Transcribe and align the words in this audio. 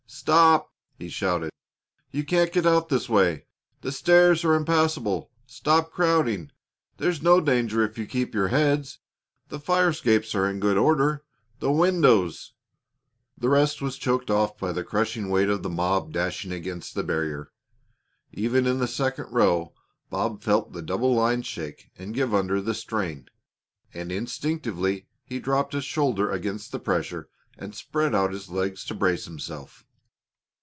"Stop!" 0.13 0.73
he 0.99 1.07
shouted. 1.07 1.51
"You 2.11 2.25
can't 2.25 2.51
get 2.51 2.65
out 2.65 2.89
this 2.89 3.07
way. 3.07 3.45
The 3.79 3.93
stairs 3.93 4.43
are 4.43 4.53
impassable. 4.53 5.31
Stop 5.47 5.89
crowding! 5.91 6.51
There's 6.97 7.23
no 7.23 7.39
danger 7.39 7.81
if 7.83 7.97
you 7.97 8.05
keep 8.05 8.35
your 8.35 8.49
heads. 8.49 8.99
The 9.47 9.59
fire 9.59 9.89
escapes 9.89 10.35
are 10.35 10.49
in 10.49 10.59
good 10.59 10.75
order. 10.77 11.23
The 11.59 11.71
windows" 11.71 12.53
The 13.37 13.47
rest 13.47 13.81
was 13.81 13.97
choked 13.97 14.29
off 14.29 14.59
by 14.59 14.73
the 14.73 14.83
crushing 14.83 15.29
weight 15.29 15.47
of 15.49 15.63
the 15.63 15.69
mob 15.69 16.11
dashing 16.11 16.51
against 16.51 16.93
the 16.93 17.03
barrier. 17.03 17.49
Even 18.33 18.67
in 18.67 18.79
the 18.79 18.87
second 18.89 19.27
row 19.31 19.73
Bob 20.09 20.41
felt 20.43 20.73
the 20.73 20.81
double 20.81 21.15
line 21.15 21.41
shake 21.41 21.89
and 21.97 22.13
give 22.13 22.33
under 22.35 22.61
the 22.61 22.75
strain, 22.75 23.29
and 23.93 24.11
instinctively 24.11 25.07
he 25.23 25.39
dropped 25.39 25.73
a 25.73 25.81
shoulder 25.81 26.29
against 26.29 26.73
the 26.73 26.79
pressure 26.79 27.29
and 27.57 27.73
spread 27.73 28.13
out 28.13 28.33
his 28.33 28.49
legs 28.49 28.83
to 28.85 28.93
brace 28.93 29.23
himself. 29.23 29.85